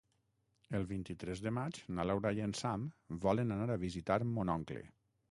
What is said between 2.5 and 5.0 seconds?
Sam volen anar a visitar mon oncle.